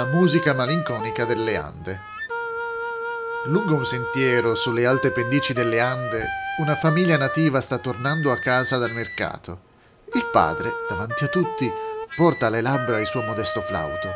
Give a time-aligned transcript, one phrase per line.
[0.00, 2.00] la musica malinconica delle Ande.
[3.44, 6.26] Lungo un sentiero sulle alte pendici delle Ande,
[6.56, 9.60] una famiglia nativa sta tornando a casa dal mercato.
[10.14, 11.70] Il padre, davanti a tutti,
[12.16, 14.10] porta alle labbra il suo modesto flauto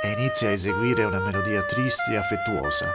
[0.00, 2.92] e inizia a eseguire una melodia triste e affettuosa.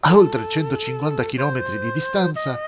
[0.00, 2.58] A oltre 150 km di distanza,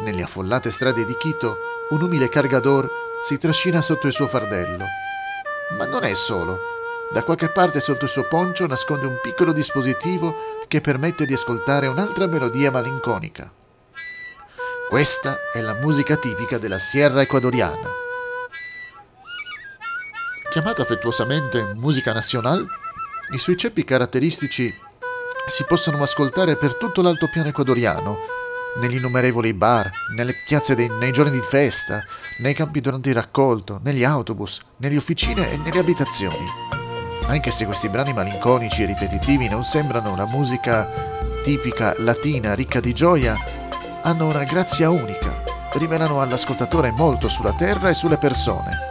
[0.00, 1.56] nelle affollate strade di Quito,
[1.88, 2.90] un umile cargador
[3.22, 4.84] si trascina sotto il suo fardello.
[5.78, 6.72] Ma non è solo.
[7.12, 11.86] Da qualche parte sotto il suo poncio nasconde un piccolo dispositivo che permette di ascoltare
[11.86, 13.52] un'altra melodia malinconica.
[14.88, 17.90] Questa è la musica tipica della Sierra ecuadoriana.
[20.50, 22.64] Chiamata affettuosamente musica nazionale,
[23.34, 24.74] i suoi ceppi caratteristici
[25.48, 28.18] si possono ascoltare per tutto l'altopiano ecuadoriano,
[28.80, 32.02] negli innumerevoli bar, nelle piazze dei, nei giorni di festa,
[32.38, 36.71] nei campi durante il raccolto, negli autobus, nelle officine e nelle abitazioni.
[37.26, 40.88] Anche se questi brani malinconici e ripetitivi non sembrano una musica
[41.42, 43.36] tipica latina ricca di gioia,
[44.02, 45.42] hanno una grazia unica,
[45.74, 48.90] rivelano all'ascoltatore molto sulla terra e sulle persone.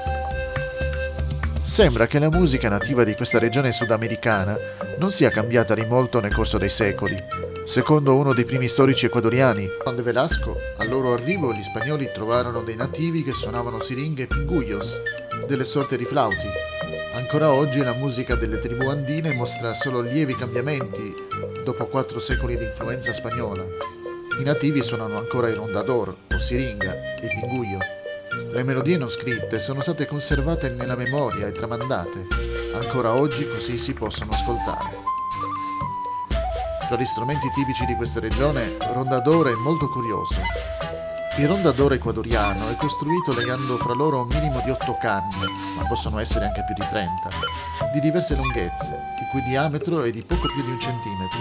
[1.63, 4.57] Sembra che la musica nativa di questa regione sudamericana
[4.97, 7.15] non sia cambiata di molto nel corso dei secoli.
[7.63, 12.61] Secondo uno dei primi storici ecuadoriani, Juan de Velasco, al loro arrivo gli spagnoli trovarono
[12.61, 14.99] dei nativi che suonavano siringhe e pinguyos,
[15.47, 16.47] delle sorte di flauti.
[17.13, 21.13] Ancora oggi la musica delle tribù andine mostra solo lievi cambiamenti
[21.63, 23.63] dopo quattro secoli di influenza spagnola.
[24.39, 27.79] I nativi suonano ancora il rondador o siringa e pinguyo.
[28.51, 32.27] Le melodie non scritte sono state conservate nella memoria e tramandate.
[32.75, 34.89] Ancora oggi così si possono ascoltare.
[36.87, 40.39] Tra gli strumenti tipici di questa regione, rondadore è molto curioso.
[41.41, 46.19] Il rondadore ecuadoriano è costruito legando fra loro un minimo di 8 canne, ma possono
[46.19, 47.29] essere anche più di 30,
[47.91, 51.39] di diverse lunghezze, il cui diametro è di poco più di un centimetro.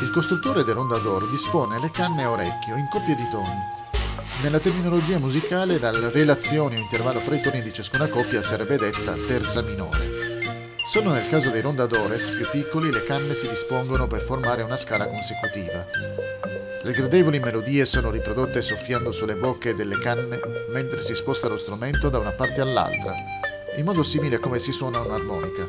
[0.00, 3.72] Il costruttore del rondador dispone le canne a orecchio in coppie di toni
[4.42, 9.14] nella terminologia musicale la relazione o intervallo fra i toni di ciascuna coppia sarebbe detta
[9.26, 10.23] terza minore.
[10.94, 15.08] Solo nel caso dei rondadores più piccoli le canne si dispongono per formare una scala
[15.08, 15.84] consecutiva.
[16.82, 20.38] Le gradevoli melodie sono riprodotte soffiando sulle bocche delle canne
[20.68, 23.12] mentre si sposta lo strumento da una parte all'altra,
[23.74, 25.68] in modo simile a come si suona un'armonica.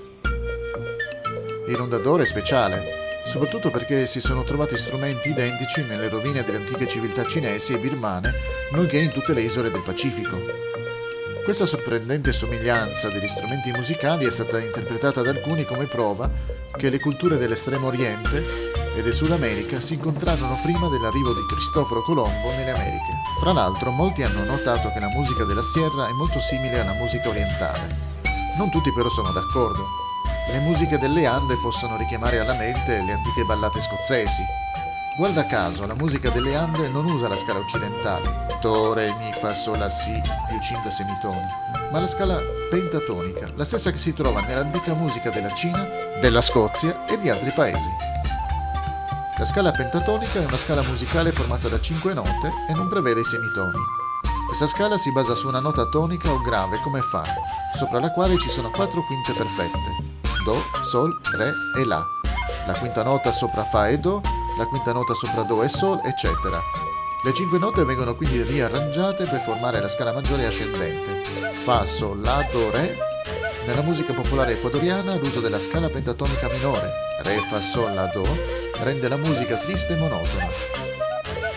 [1.69, 2.83] Il rondador è speciale,
[3.25, 8.31] soprattutto perché si sono trovati strumenti identici nelle rovine delle antiche civiltà cinesi e birmane,
[8.73, 10.74] nonché in tutte le isole del Pacifico.
[11.45, 16.27] Questa sorprendente somiglianza degli strumenti musicali è stata interpretata da alcuni come prova
[16.75, 18.43] che le culture dell'estremo oriente
[18.95, 23.13] e del Sud America si incontrarono prima dell'arrivo di Cristoforo Colombo nelle Americhe.
[23.39, 27.29] Fra l'altro, molti hanno notato che la musica della Sierra è molto simile alla musica
[27.29, 27.95] orientale.
[28.57, 29.85] Non tutti però sono d'accordo.
[30.51, 34.41] Le musiche delle Ande possono richiamare alla mente le antiche ballate scozzesi.
[35.17, 39.55] Guarda caso, la musica delle Ande non usa la scala occidentale, Do, Re, Mi, Fa,
[39.55, 40.11] Sol, La, Si,
[40.49, 41.39] più 5 semitoni,
[41.89, 42.37] ma la scala
[42.69, 45.87] pentatonica, la stessa che si trova nell'antica musica della Cina,
[46.19, 47.89] della Scozia e di altri paesi.
[49.37, 53.25] La scala pentatonica è una scala musicale formata da 5 note e non prevede i
[53.25, 53.79] semitoni.
[54.47, 57.23] Questa scala si basa su una nota tonica o grave come Fa,
[57.77, 59.79] sopra la quale ci sono quattro quinte perfette,
[60.43, 62.05] Do, Sol, Re e La.
[62.67, 64.21] La quinta nota sopra Fa e Do,
[64.57, 66.61] la quinta nota sopra Do e Sol, eccetera.
[67.23, 71.23] Le cinque note vengono quindi riarrangiate per formare la scala maggiore ascendente.
[71.63, 72.97] Fa, Sol, La, Do, Re.
[73.65, 76.91] Nella musica popolare ecuadoriana l'uso della scala pentatonica minore,
[77.23, 78.23] Re, Fa, Sol, La, Do,
[78.83, 80.47] rende la musica triste e monotona.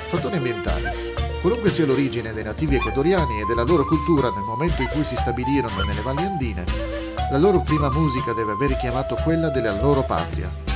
[0.09, 1.17] Fattori ambientali.
[1.41, 5.15] Qualunque sia l'origine dei nativi ecuadoriani e della loro cultura nel momento in cui si
[5.15, 6.65] stabilirono nelle valli andine,
[7.31, 10.68] la loro prima musica deve aver richiamato quella della loro patria.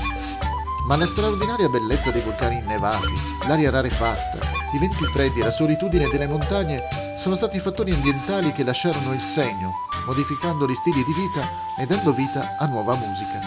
[0.87, 3.13] Ma la straordinaria bellezza dei vulcani innevati,
[3.47, 4.39] l'aria rarefatta,
[4.75, 6.83] i venti freddi e la solitudine delle montagne
[7.17, 9.73] sono stati fattori ambientali che lasciarono il segno,
[10.07, 11.49] modificando gli stili di vita
[11.79, 13.41] e dando vita a nuova musica.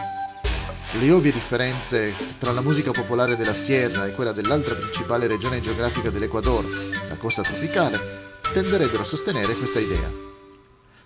[0.93, 6.09] Le ovvie differenze tra la musica popolare della Sierra e quella dell'altra principale regione geografica
[6.09, 6.65] dell'Ecuador,
[7.09, 10.34] la costa tropicale, tenderebbero a sostenere questa idea.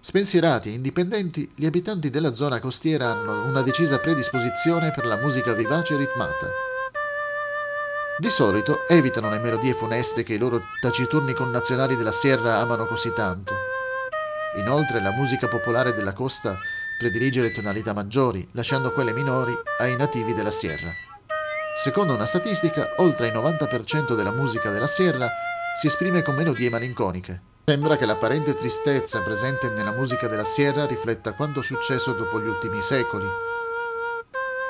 [0.01, 5.53] Spensierati e indipendenti, gli abitanti della zona costiera hanno una decisa predisposizione per la musica
[5.53, 6.47] vivace e ritmata.
[8.17, 13.11] Di solito evitano le melodie funeste che i loro taciturni connazionali della Sierra amano così
[13.13, 13.53] tanto.
[14.55, 16.57] Inoltre la musica popolare della costa
[16.97, 20.91] predilige le tonalità maggiori, lasciando quelle minori ai nativi della Sierra.
[21.75, 25.29] Secondo una statistica, oltre il 90% della musica della Sierra
[25.79, 27.48] si esprime con melodie malinconiche.
[27.69, 32.81] Sembra che l'apparente tristezza presente nella musica della Sierra rifletta quanto successo dopo gli ultimi
[32.81, 33.27] secoli.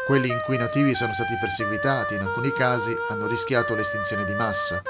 [0.06, 4.34] Quelli in cui i nativi sono stati perseguitati, in alcuni casi, hanno rischiato l'estinzione di
[4.34, 4.84] massa.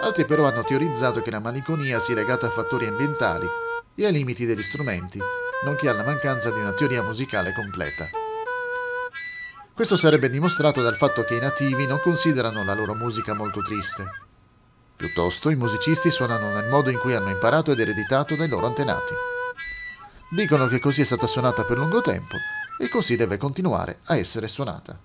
[0.00, 3.46] Altri però hanno teorizzato che la malinconia sia legata a fattori ambientali
[3.94, 5.20] e ai limiti degli strumenti,
[5.62, 8.08] nonché alla mancanza di una teoria musicale completa.
[9.72, 14.25] Questo sarebbe dimostrato dal fatto che i nativi non considerano la loro musica molto triste.
[14.96, 19.12] Piuttosto i musicisti suonano nel modo in cui hanno imparato ed ereditato dai loro antenati.
[20.30, 22.36] Dicono che così è stata suonata per lungo tempo
[22.80, 24.98] e così deve continuare a essere suonata.